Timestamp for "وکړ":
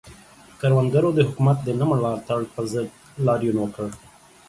3.59-3.87